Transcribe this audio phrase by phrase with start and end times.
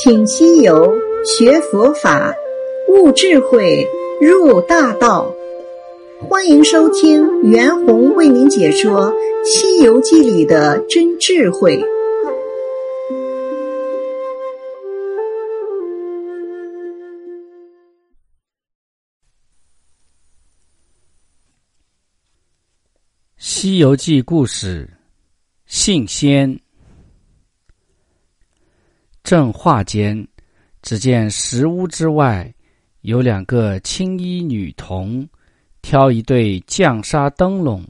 [0.00, 2.32] 请西游学佛法，
[2.88, 3.84] 悟智慧，
[4.20, 5.34] 入大道。
[6.20, 9.12] 欢迎收听袁弘为您解说
[9.44, 11.76] 《西游记》里的真智慧。
[23.36, 24.88] 《西游记》故事：
[25.66, 26.60] 信仙。
[29.28, 30.26] 正话间，
[30.80, 32.50] 只见石屋之外
[33.02, 35.28] 有两个青衣女童，
[35.82, 37.86] 挑一对绛纱灯笼，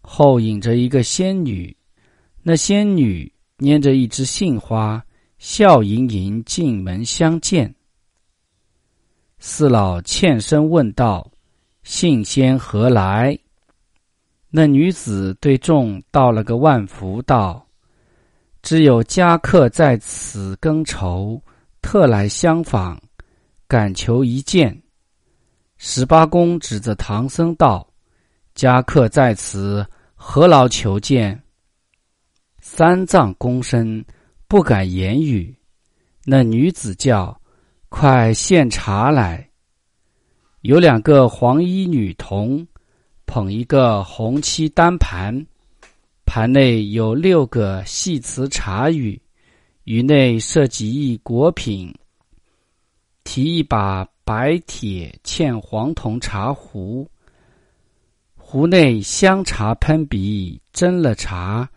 [0.00, 1.76] 后引着一个仙女。
[2.42, 5.04] 那仙女拈着一枝杏花，
[5.36, 7.74] 笑盈盈进门相见。
[9.38, 11.30] 四老欠身问道
[11.84, 13.38] ：“杏仙何来？”
[14.48, 17.62] 那女子对众道了个万福，道。
[18.62, 21.42] 只有家客在此更愁，
[21.82, 23.00] 特来相访，
[23.66, 24.80] 敢求一见。
[25.78, 27.84] 十八公指着唐僧道
[28.54, 31.42] ：“家客在此，何劳求见？”
[32.62, 34.04] 三藏躬身，
[34.46, 35.52] 不敢言语。
[36.24, 37.36] 那女子叫
[37.90, 39.50] ：“快献茶来！”
[40.62, 42.64] 有两个黄衣女童，
[43.26, 45.44] 捧一个红漆单盘。
[46.34, 49.20] 盘内有六个细瓷茶盂，
[49.84, 51.94] 盂内设几亿果品。
[53.22, 57.06] 提一把白铁嵌黄铜茶壶，
[58.34, 61.68] 壶内香茶喷鼻，斟了茶。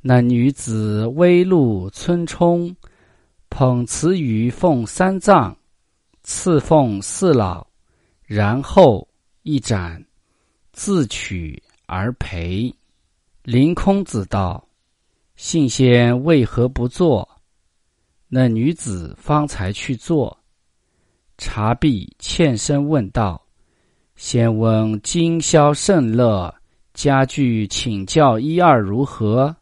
[0.00, 2.76] 那女子微露村冲，
[3.50, 5.58] 捧瓷盂奉三藏，
[6.22, 7.66] 赐奉四老，
[8.22, 9.08] 然后
[9.42, 10.00] 一盏，
[10.72, 12.72] 自取而陪。
[13.46, 14.66] 凌空子道
[15.36, 17.28] ：“信仙为何不坐？”
[18.26, 20.36] 那女子方才去坐。
[21.38, 23.40] 茶毕，欠身问道
[24.16, 26.52] ：“先问今宵甚乐，
[26.92, 29.54] 家具请教一二如何？”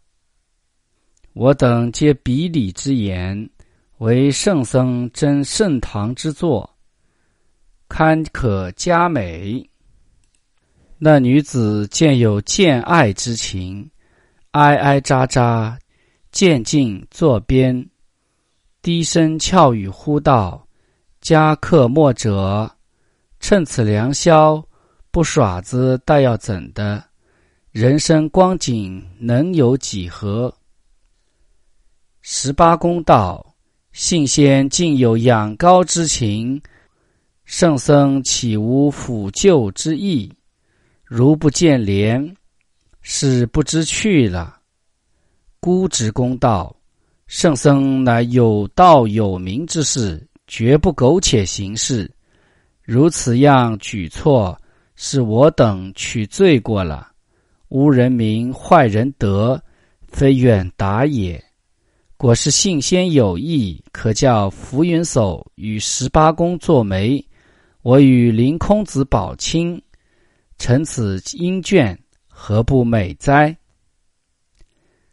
[1.34, 3.50] 我等皆比礼之言，
[3.98, 6.74] 为圣僧真圣堂之作，
[7.86, 9.68] 堪可佳美。
[11.06, 13.90] 那女子见有见爱之情，
[14.52, 15.76] 哀哀喳喳，
[16.32, 17.86] 渐进坐边，
[18.80, 20.66] 低声俏语呼道
[21.20, 22.74] ：“家客莫者，
[23.38, 24.66] 趁此良宵，
[25.10, 27.04] 不耍子，待要怎的？
[27.70, 30.50] 人生光景能有几何？”
[32.22, 33.54] 十八公道
[33.92, 36.58] ：“信仙竟有仰高之情，
[37.44, 40.32] 圣僧岂无抚救之意？”
[41.04, 42.34] 如不见莲，
[43.02, 44.56] 是不知去了。
[45.60, 46.74] 孤直公道，
[47.26, 52.10] 圣僧乃有道有名之士，绝不苟且行事。
[52.82, 54.58] 如此样举措，
[54.96, 57.12] 是我等取罪过了。
[57.68, 59.62] 污人名，坏人德，
[60.08, 61.42] 非远达也。
[62.16, 67.22] 果是信仙有意，可叫浮云叟与十八公作媒，
[67.82, 69.80] 我与凌空子保亲。
[70.58, 71.98] 乘此鹰卷，
[72.28, 73.56] 何不美哉？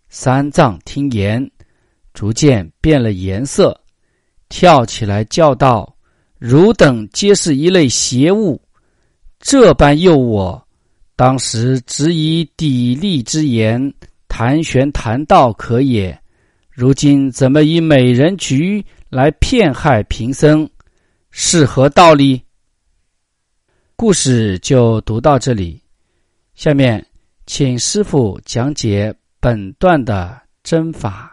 [0.07, 1.49] 三藏听言，
[2.13, 3.79] 逐渐变了颜色，
[4.49, 5.95] 跳起来叫道
[6.37, 8.61] ：“汝等皆是一类邪物，
[9.39, 10.67] 这般诱我，
[11.15, 13.93] 当时只以砥砺之言
[14.27, 16.17] 谈玄谈道可也。
[16.69, 20.69] 如今怎么以美人局来骗害贫僧？
[21.31, 22.41] 是何道理？”
[24.01, 25.79] 故事就读到这里，
[26.55, 27.05] 下面
[27.45, 31.30] 请师傅讲解本段的针法。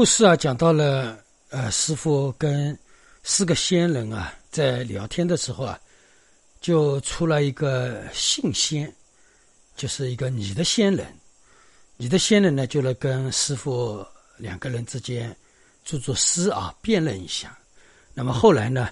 [0.00, 1.18] 故事啊，讲到了
[1.50, 2.74] 呃，师傅跟
[3.22, 5.78] 四个仙人啊在聊天的时候啊，
[6.58, 8.90] 就出了一个信仙，
[9.76, 11.06] 就是一个你的仙人。
[11.98, 14.02] 你的仙人呢，就来跟师傅
[14.38, 15.36] 两个人之间
[15.84, 17.54] 做做诗啊，辩论一下。
[18.14, 18.88] 那么后来呢，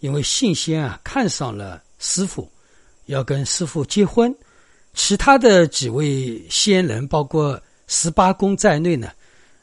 [0.00, 2.46] 因为信仙啊看上了师傅，
[3.06, 4.30] 要跟师傅结婚，
[4.92, 9.10] 其他的几位仙人，包括十八公在内呢。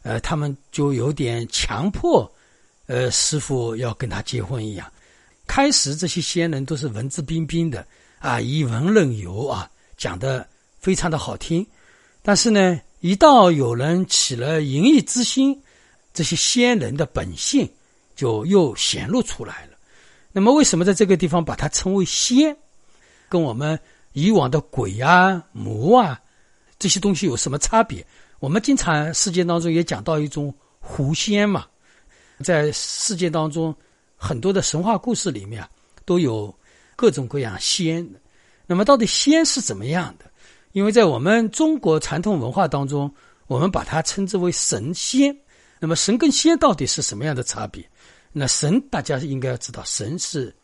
[0.08, 2.32] 呃，他们就有点强迫，
[2.86, 4.90] 呃，师傅要跟他结婚一样，
[5.46, 7.86] 开始这些仙人都是文质彬彬的
[8.20, 10.48] 啊，以文论游啊，讲的
[10.80, 11.68] 非常的好听。
[12.22, 15.62] 但是呢，一到有人起了淫逸之心，
[16.14, 17.70] 这些仙人的本性
[18.16, 19.78] 就又显露出来了。
[20.32, 22.56] 那么，为什么在这个地方把它称为仙？
[23.28, 23.78] 跟我们
[24.14, 26.18] 以往的鬼啊、魔啊
[26.80, 28.08] 这些东西有什么差别？
[28.40, 31.66] 我们经常世界当中也讲到一种狐仙嘛，
[32.44, 33.76] 在世界当中
[34.16, 35.68] 很多的神话故事里面，
[36.06, 36.56] 都有
[36.96, 38.08] 各种各样仙。
[38.68, 40.26] 那么，到底仙是怎么样的？
[40.74, 43.12] 因为在我们中国传统文化当中，
[43.48, 45.36] 我们把它称之为神仙。
[45.80, 47.84] 那么，神跟仙到底是什么样的差别？
[48.32, 50.56] 那神大家应该要知道，神是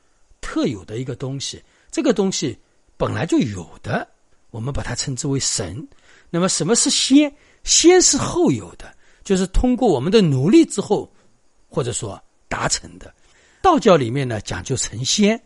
[0.42, 2.56] 特有的一个东西，这个东西
[2.98, 4.08] 本来就有的，
[4.52, 5.88] 我们把它称之为神。
[6.30, 7.34] 那么，什么是仙？
[7.64, 8.94] 先是后有的，
[9.24, 11.12] 就是通过我们的努力之后，
[11.70, 13.14] 或者说达成的。
[13.62, 15.42] 道教里面呢讲究成仙，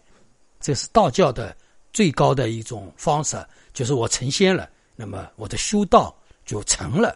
[0.60, 1.56] 这是道教的
[1.94, 3.38] 最高的一种方式，
[3.74, 6.16] 就是我成仙了，那么我的修道
[6.46, 7.16] 就成了。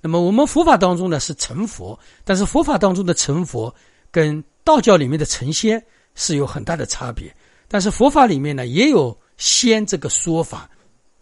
[0.00, 3.74] 那么我们佛法当中呢是成佛，但是佛法当中的成佛
[4.12, 7.34] 跟道教里面的成仙是有很大的差别。
[7.66, 10.70] 但是佛法里面呢也有仙这个说法。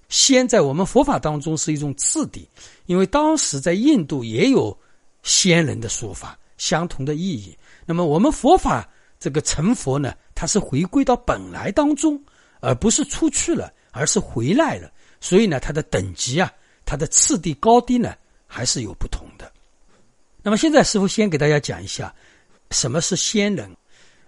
[0.09, 2.49] 仙在我们佛法当中是一种次第，
[2.87, 4.77] 因为当时在印度也有
[5.23, 7.57] 仙人的说法，相同的意义。
[7.85, 8.89] 那么我们佛法
[9.19, 12.23] 这个成佛呢，它是回归到本来当中，
[12.61, 14.91] 而不是出去了，而是回来了。
[15.21, 16.53] 所以呢，它的等级啊，
[16.85, 18.15] 它的次第高低呢，
[18.47, 19.51] 还是有不同的。
[20.43, 22.15] 那么现在师傅先给大家讲一下
[22.71, 23.69] 什么是仙人。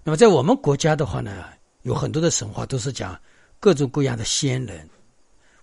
[0.03, 1.45] 那么在我们国家的话呢，
[1.83, 3.17] 有很多的神话都是讲
[3.61, 4.89] 各种各样的仙人。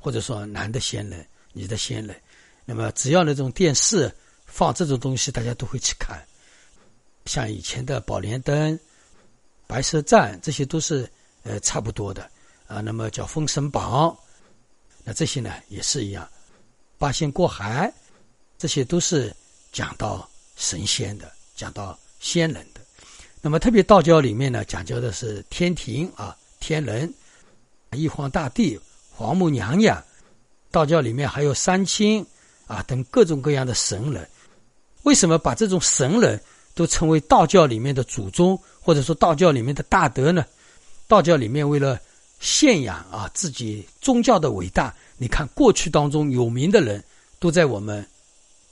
[0.06, 2.16] 或者说男的仙人，女的仙人，
[2.64, 4.16] 那么只要那种电视
[4.46, 6.24] 放这种东西，大家都会去看。
[7.26, 8.80] 像以前的宝莲灯、
[9.66, 11.12] 白蛇传，这些都是
[11.42, 12.30] 呃差不多的
[12.68, 12.82] 啊。
[12.82, 14.10] 那么叫《封神榜》，
[15.04, 16.30] 那这些呢也是一样。
[17.00, 17.92] 八仙过海，
[18.60, 19.36] 这些都是
[19.72, 22.82] 讲到神仙的，讲到仙人的。
[23.42, 27.12] 那么特别道教里面呢，讲究的是天庭啊，天人、
[27.94, 28.80] 玉皇大帝。
[29.18, 30.04] 皇母娘娘，
[30.72, 32.26] 道教里面还有三清
[32.68, 34.28] 啊等各种各样的神人。
[35.04, 36.38] 为什么把这种神人
[36.74, 40.46] 都称为道教里面的祖宗，或者说道教里面的大德呢？
[41.08, 41.98] 道教里面为了
[42.42, 47.02] 信仰啊自己宗教的伟大，你看过去当中有名的人
[47.40, 48.06] 都在我们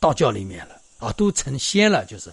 [0.02, 2.04] 道教里面了啊，都成仙了。
[2.04, 2.30] 就是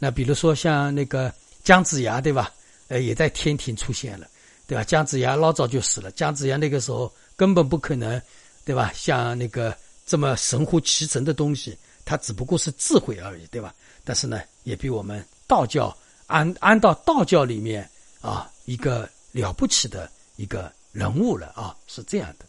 [0.00, 1.32] 那比如说像那个
[1.62, 2.52] 姜子牙，对吧？
[2.88, 4.26] 呃，也在天庭出现了。
[4.70, 4.84] 对吧？
[4.84, 6.12] 姜子牙老早就死了。
[6.12, 8.22] 姜子牙那个时候根本不可能，
[8.64, 8.92] 对吧？
[8.94, 9.76] 像那个
[10.06, 13.74] 这么神乎其神的东西，他只不过是智慧而已，对吧？
[14.04, 15.92] 但是呢，也比我们道教
[16.28, 17.90] 安安到道教里面
[18.20, 22.44] 啊，一个了不起的一个人物了啊，是这样的。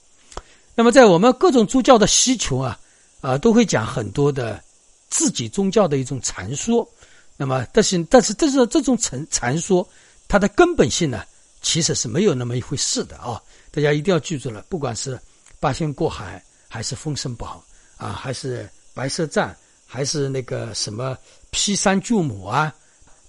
[0.75, 2.79] 那么在我们各种宗教的需求啊，
[3.21, 4.61] 啊，都会讲很多的
[5.09, 6.87] 自己宗教的一种传说。
[7.35, 9.89] 那么，但是但是这是这种传传说，
[10.27, 11.23] 它的根本性呢？
[11.61, 13.41] 其实是没有那么一回事的啊！
[13.69, 15.19] 大家一定要记住了，不管是
[15.59, 17.61] 八仙过海，还是封神榜
[17.97, 19.55] 啊，还是白蛇传，
[19.85, 21.17] 还是那个什么
[21.51, 22.73] 劈山救母啊，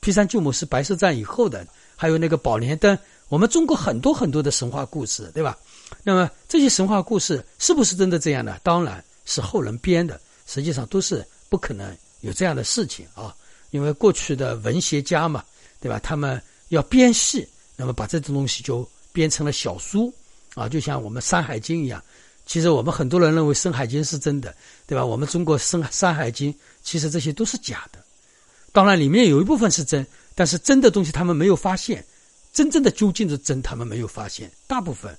[0.01, 5.57] 劈山救母是白蛇传以后的，还有那个宝莲灯，我们中国很多很多的神话故事，对吧？
[6.03, 8.59] 那么这些神话故事是不是真的这样呢？
[8.63, 13.35] 当然是后人编的，实际上都是不可能有这样的事情啊！
[13.71, 15.45] 因为过去的文学家嘛，
[15.81, 16.01] 对吧？
[16.03, 17.47] 他们要编戏。
[17.83, 20.15] 那么把这种东西就编成了小书，
[20.55, 22.01] 啊，就像我们《山海经》一样。
[22.47, 24.55] 其实我们很多人认为《山海经》是真的，
[24.87, 25.05] 对吧？
[25.05, 26.53] 我们中国《山山海经》
[26.85, 27.99] 其实这些都是假的。
[28.71, 32.05] 当然里面有一部分是真，但是真的东西他们没有发现，
[32.53, 34.49] 真正的究竟的真他们没有发现。
[34.69, 35.13] 大部分，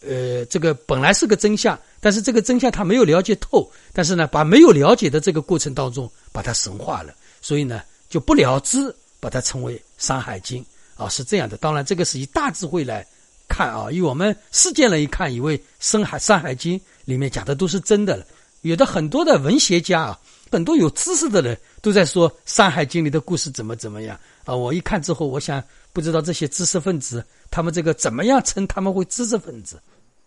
[0.00, 10.62] 呃，这个本来是个真相，但是这个真相他没有了解透，但是呢，把没有了解的这个过程当中把它神化了，所以呢就不了之，把它称为《山海经》。
[10.96, 11.56] 啊，是这样的。
[11.56, 13.06] 当然，这个是以大智慧来
[13.48, 18.24] 看啊，以我们世界人一看，以为《深海山海经》里面讲的都是真的了。
[18.62, 20.20] 有的很多的文学家啊，
[20.50, 24.54] 很多有知识的人都在说《山海经》里的故事怎么怎么样啊。
[24.54, 29.78] 我一看之后，我想不知道这些知识分子他们这个怎么样称他们会知识分子，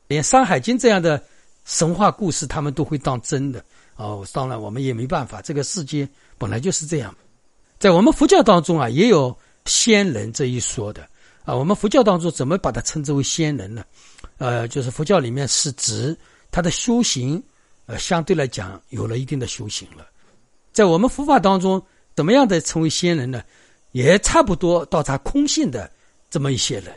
[0.08, 1.24] 连《山海经》这样的
[1.66, 3.64] 神话故事他们都会当真的
[3.96, 4.14] 啊。
[4.32, 6.08] 当然，我们也没办法，这个世界
[6.38, 7.16] 本来就是这样。
[7.80, 9.36] 在我们佛教当中啊，也有。
[9.68, 11.08] 仙人这一说的
[11.44, 13.86] 啊，我们佛教当中怎么把它称之为仙人呢？
[14.38, 16.18] 呃，就是佛教里面是指
[16.50, 17.42] 他的修行，
[17.86, 20.08] 呃，相对来讲有了一定的修行了。
[20.74, 21.82] 在我们佛法当中，
[22.16, 23.44] 怎么样的成为仙人呢？
[23.94, 25.90] 也差不多到达空性的
[26.30, 26.94] 这么一些人，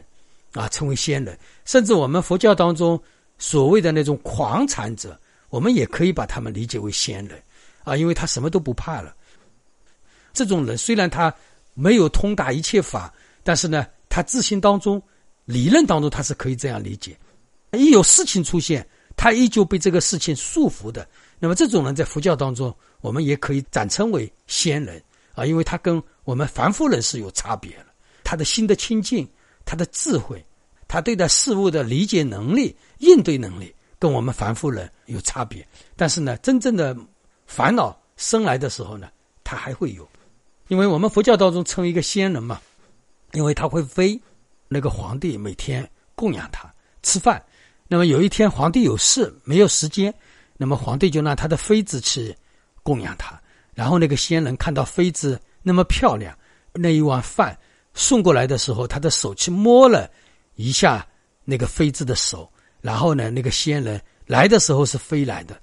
[0.53, 1.39] 啊，称为仙人。
[1.65, 3.01] 甚至我们佛教当中
[3.39, 7.41] 所谓的那种狂禅者，我们也可以把他们理解为仙人，
[7.85, 9.15] 啊，因为他什么都不怕了。
[10.35, 11.35] 这种人虽然他
[11.81, 15.03] 没有通达一切法，但是呢，他自信当中、
[15.47, 17.17] 理论当中他是可以这样理解。
[17.73, 21.09] 一有事情出现，他依旧被这个事情束缚的。
[21.39, 25.03] 那么这种人在佛教当中，我们也可以暂称为仙人
[25.35, 27.87] 啊，因为他跟我们凡夫人是有差别了。
[28.23, 29.27] 他的心的清净，
[29.65, 30.45] 他的智慧，
[30.87, 35.67] 他对待事物的理解能力、应对能力，跟我们凡夫人有差别。
[35.97, 36.95] 但是呢，真正的
[37.47, 39.09] 烦恼生来的时候呢，
[39.43, 40.07] 他还会有，
[40.71, 42.61] 因为我们佛教当中称为一个仙人嘛，
[43.33, 44.19] 因为他会飞，
[44.69, 46.73] 那个皇帝每天供养他
[47.03, 47.45] 吃饭。
[47.89, 50.15] 那么有一天皇帝有事没有时间。
[50.57, 52.33] 那么皇帝就让他的妃子去
[52.85, 53.37] 供养他，
[53.75, 56.39] 然后那个仙人看到妃子那么漂亮，
[56.75, 57.59] 那一碗饭
[57.93, 60.09] 送过来的时候，他的手去摸了
[60.55, 61.05] 一下
[61.45, 62.49] 那个妃子的手，
[62.81, 65.61] 然后呢，那个仙人来的时候是飞来的，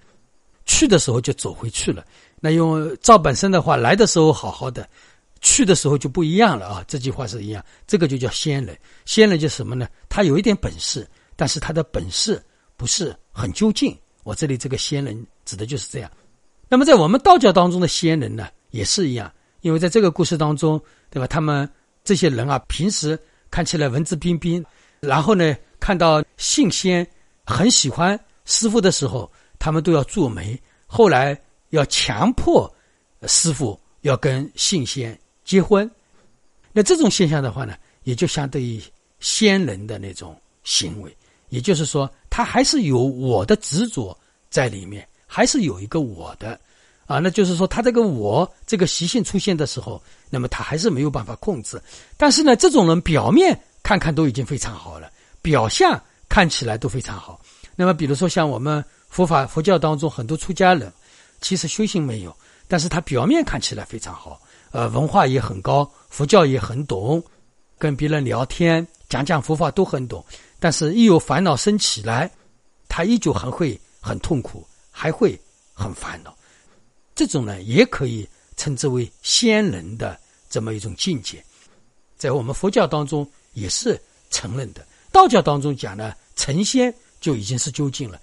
[0.65, 2.03] 去的时候就走回去了。
[2.39, 4.87] 那用赵本山的话，来的时候好好的，
[5.41, 6.85] 去的时候就不一样了啊。
[6.87, 8.77] 这句话是一样，这个就叫仙人。
[9.05, 9.87] 仙人就什么呢？
[10.07, 12.41] 他有一点本事，但是他的本事
[12.75, 13.97] 不是很究竟。
[14.23, 16.11] 我这里这个仙人指的就是这样，
[16.67, 20.77] 那么在我们道教当中的仙人呢，也是一样，因为在这个故事当中，
[21.09, 21.25] 对吧？
[21.25, 21.67] 他们
[22.03, 23.17] 这些人啊，平时
[23.49, 24.61] 看起来文质彬彬，
[24.99, 27.07] 然后呢，看到信仙
[27.45, 32.71] 很喜欢师傅的时候，他们都要做媒，后来要强迫
[33.27, 35.89] 师傅要跟信仙结婚，
[36.71, 38.81] 那这种现象的话呢，也就相对于
[39.19, 41.15] 仙人的那种行为。
[41.49, 44.17] 也就是说，他还是有我的执着
[44.49, 46.59] 在里面，还是有一个我的，
[47.05, 51.81] 啊，那就是说，他这个我这个习性出现的时候，那么他还是没有办法控制。
[52.17, 55.09] 但是呢，这种人表面看看都已经非常好了，
[55.41, 55.97] 表象
[56.27, 57.39] 看起来都非常好。
[57.77, 60.91] 那么，比如说像我们佛法佛教当中很多出家人，
[61.41, 62.35] 其实修行没有，
[62.67, 64.41] 但是他表面看起来非常好，
[64.71, 67.23] 呃，文化也很高，佛教也很懂，
[67.77, 70.23] 跟别人聊天讲讲佛法都很懂。
[70.59, 72.31] 但是，一有烦恼生起来，
[72.89, 75.39] 他依旧还会很痛苦，还会
[75.73, 76.35] 很烦恼。
[77.13, 81.43] 这种呢，也可以称之为仙人的这么一种境界，
[82.17, 84.01] 在我们佛教当中也是
[84.31, 84.85] 承认的。
[85.11, 88.19] 道教当中讲呢，成仙就已经是究竟了。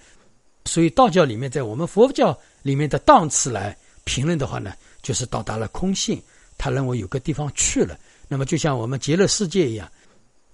[0.65, 6.21] 所以，道教里面在我们佛教里面的档次来评论的话呢，就是到达了空性。
[6.59, 9.89] 他认为有个地方去了，那么就像我们极乐世界一样，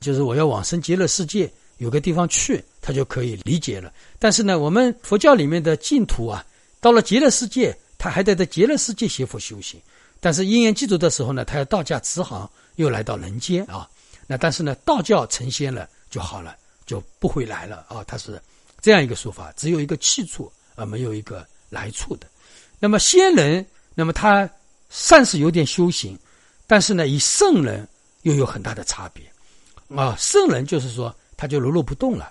[0.00, 1.50] 就是我要往生极乐世界。
[1.78, 3.90] 有个地方去，他就可以理解了。
[4.18, 6.44] 但是呢，我们佛教里面的净土啊，
[6.78, 9.80] 到了极乐世界，他还得在极乐世界学佛修行。
[10.20, 13.88] 但是因缘记住的时候呢，他要道驾慈航，又来到人间啊。
[14.26, 18.04] 那但是呢，道教成仙了就好了，就不会来了啊。
[18.06, 18.38] 他是
[18.82, 22.26] 这样一个说法，只有一个去处而没有一个来处的。
[22.78, 24.46] 那么仙人，那么他
[24.90, 26.18] 算是有点修行，
[26.66, 27.88] 但是呢，与圣人
[28.22, 29.24] 又有很大的差别
[29.96, 30.14] 啊。
[30.18, 31.14] 圣人就是说。
[31.40, 32.30] 他就如如不动了，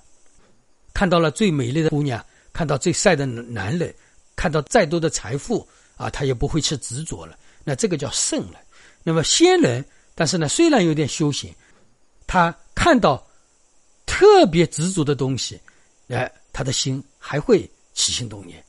[0.94, 3.92] 看到了最美丽的姑娘，看到最帅的男人，
[4.36, 5.68] 看到再多的财富
[5.98, 7.36] 啊，他也不会去执着了。
[7.64, 8.62] 那这个叫圣人。
[9.02, 11.52] 那么仙人，但是呢，虽然有点修行，
[12.28, 13.28] 他看到
[14.06, 15.60] 特别执着的东西，
[16.10, 18.64] 哎，他的心还会起心动念。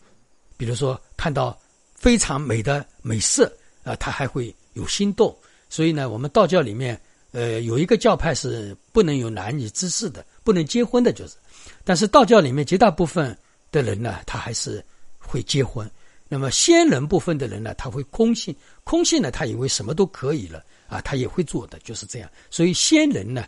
[0.60, 1.58] 比如说看到
[1.94, 3.50] 非常美的美色
[3.82, 5.34] 啊，他还会有心动。
[5.70, 7.00] 所以呢，我们道教里面。
[7.32, 11.36] 呃，有一个教派是不能有男女之事的，不能结婚的，就是。
[11.84, 13.38] 但是道教里面绝大部分
[13.70, 14.84] 的人呢，他还是
[15.16, 15.88] 会结婚。
[16.28, 18.52] 那么仙人部分的人呢，他会空性，
[18.82, 22.28] 空性呢，他以为什么都可以了啊，他也会做的，就是这样。
[22.50, 23.46] 所以仙人呢，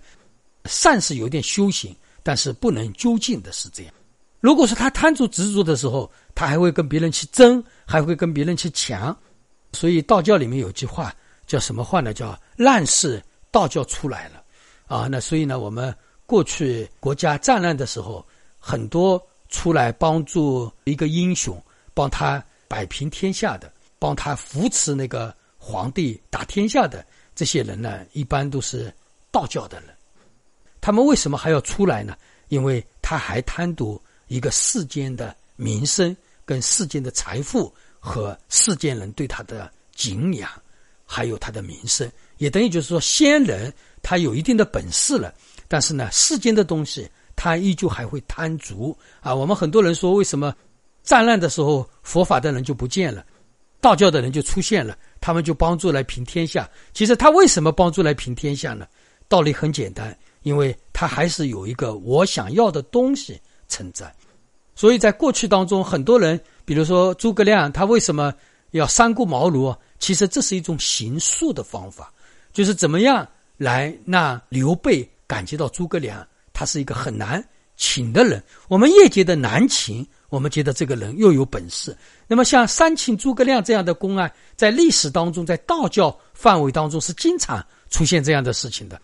[0.67, 1.93] 善是有点修行，
[2.23, 3.93] 但是不能究竟的是这样。
[4.43, 9.17] 如果说他贪着执着的时候，他还会跟别人去争，还会跟别人去抢。
[9.73, 11.11] 所以道教里面有句话
[11.47, 12.13] 叫什么话呢？
[12.13, 13.23] 叫乱世。
[13.53, 14.43] 道教出来了，
[14.87, 15.95] 啊，那所以呢，我们
[16.25, 18.27] 过去国家战乱的时候，
[18.59, 28.91] 很多出来帮助一个英雄，帮他摆平天下的，帮他扶持那个皇帝打天下的这些人呢，一般都是
[29.31, 29.91] 道教的人。
[30.81, 32.17] 他们为什么还要出来呢？
[32.49, 40.51] 因为他还贪图一个世间的名声，跟世间的财富和世间人对他的敬仰，
[41.05, 42.11] 还有他的名声。
[42.39, 43.71] 也等于就是说，仙人
[44.03, 45.35] 他有一定的本事了，
[45.69, 49.35] 但是呢，世间的东西他依旧还会贪足啊。
[49.35, 50.57] 我们很多人说，为什么
[51.03, 53.23] 战乱的时候佛法的人就不见了，
[53.83, 56.67] 道教的人就出现了，他们就帮助来平天下？
[56.95, 58.87] 其实他为什么帮助来平天下呢？
[59.29, 63.39] 道理很简单，因为他还是有一个我想要的东西
[63.73, 64.13] 存在。
[64.75, 68.33] 所以在过去当中，很多人，比如说诸葛亮，他为什么
[68.73, 69.75] 要三顾茅庐？
[69.99, 72.13] 其实这是一种行术的方法，
[72.53, 73.27] 就是怎么样
[73.57, 77.43] 来让刘备感觉到诸葛亮他是一个很难
[77.77, 78.43] 请的人。
[78.69, 81.97] 我们业界的难请，我们觉得这个人又有本事。
[82.27, 89.01] 那么像三请诸葛亮这样的公案，在历史当中，在道教范围当中是经常出现这样的事情的。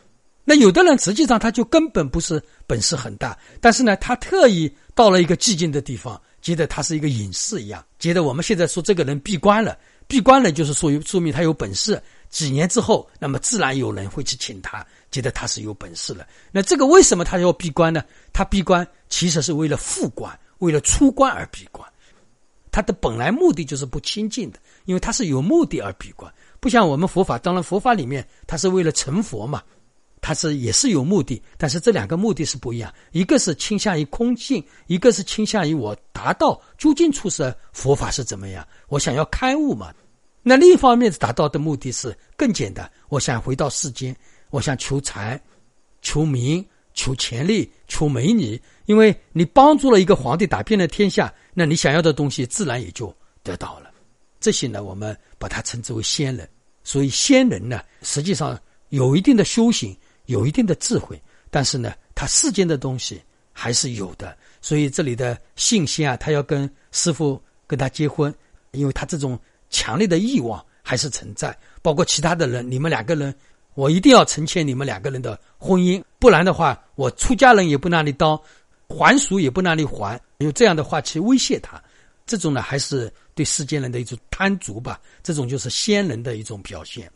[0.49, 9.77] 那有的人实际上他就根本不是本事很大，但是呢，他特意到了一个寂静的地方，觉得他是一个隐士一样，觉得我们现在说这个人闭关了，
[10.07, 12.03] 闭关了就是说说明他有本事。
[12.31, 16.27] 几年之后，那么自然有人会去请他，觉得他是有本事了。
[16.51, 18.03] 那这个为什么他要闭关呢？
[18.33, 21.87] 他闭关其实是为了复关，为了出关而闭关。
[22.73, 27.37] 他的本来目的就是不清净的，因为他是有目的而闭关，不像我们佛法。
[27.37, 29.63] 当然，佛法里面他是为了成佛嘛。
[30.29, 39.91] 它是也是有目的，但是这两个目的是不一样，一个是倾向于空性，一个是倾向于我达到究竟处是佛法是怎么样，我想要开悟嘛。
[40.43, 44.15] 那另一方面达到的目的是更简单，我想回到世间，
[44.51, 45.41] 我想求财、
[46.03, 53.11] 求名、求权力、求美女，因为你帮助了一个皇帝打遍了天下，那你想要的东西自然也就
[53.43, 53.91] 得到了。
[54.41, 56.47] 这些呢，我们把它称之为仙人。
[56.85, 59.97] 所以仙人呢，实际上有一定的修行。
[60.29, 61.21] 有一定的智慧，
[61.51, 63.19] 但是呢，他世间的东西
[63.51, 64.37] 还是有的。
[64.61, 68.33] 所以这里的信心啊，他要跟师傅跟他结婚，
[68.73, 69.39] 因为他这种
[69.71, 71.57] 强烈的欲望还是存在。
[71.81, 73.35] 包括其他的人，你们两个人，
[73.73, 78.39] 我一定要成全你们两个人的婚姻，不然的话，我出家人也不拿你当，
[78.87, 80.21] 还俗也不拿你还。
[80.39, 81.83] 用这样的话去威胁他，
[82.27, 85.01] 这种呢，还是对世间人的一种贪足吧。
[85.23, 87.11] 这种就是仙人的一种表现。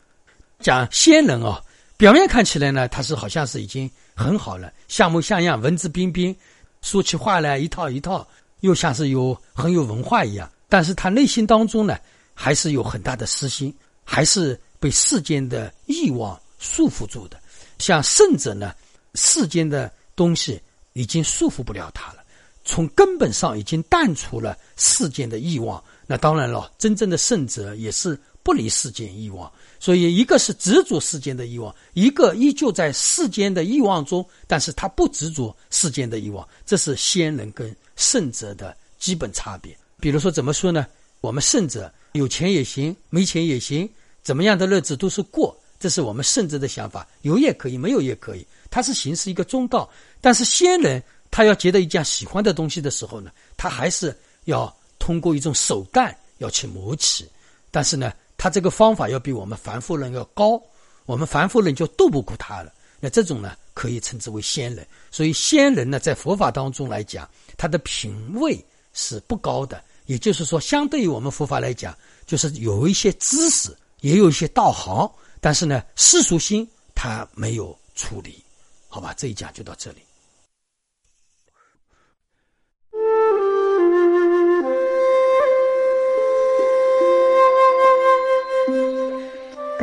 [0.57, 1.61] 讲仙人啊。
[2.03, 6.35] 表面看起来呢，他是好像是已经很好了，像模像样，文质彬彬，
[6.81, 8.27] 说起话来一套一套，
[8.59, 10.51] 又像是有很有文化一样。
[10.67, 11.97] 但是他内心当中呢，
[12.33, 17.39] 还是有很大的私心，还是被世间的欲望束缚住的。
[17.79, 18.75] 像圣者呢，
[19.15, 20.61] 世间的东西
[20.91, 22.17] 已经束缚不了他了，
[22.65, 25.81] 从根本上已经淡除了世间的欲望。
[26.05, 29.49] 那当然了，真正的圣者也是不离世间欲望。
[29.83, 39.77] 所以，一个是执着世间的欲望，一个依旧在世间的欲望中，但是他不执着世间的欲望，这是仙人跟圣者的基本差别。
[39.99, 40.87] 比如说，怎么说呢？
[41.19, 43.89] 我们圣者有钱也行，没钱也行，
[44.21, 49.89] 怎么样的日子都是过，这是我们圣者的想法，有也可以，没有也可以，他是行是一个中道。
[50.21, 57.27] 但是仙人，他要觉得一件喜欢的东西的时候呢，他还是要通过一种手段要去磨起，
[57.69, 58.13] 但是呢。
[58.37, 60.61] 他这个方法要比我们凡夫人要高，
[61.05, 62.73] 我们凡夫人就斗不过他了。
[62.99, 64.87] 那这种呢，可以称之为仙人。
[65.11, 69.83] 所以仙人呢，在佛法当中来讲，他的品位是不高的。
[70.05, 78.43] 也就是说，相对于我们佛法来讲，就是有一些知识，也有一些道行，但是呢，世俗心他没有处理。
[78.87, 79.97] 好吧，这一讲就到这里。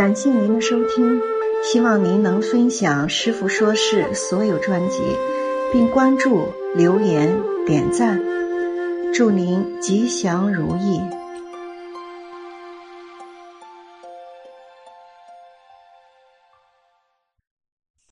[0.01, 1.21] 感谢您的收听，
[1.63, 4.97] 希望您能分享师傅说事所有专辑，
[5.75, 8.19] 并关注、留言、点赞，
[9.13, 11.20] 祝您吉祥如意。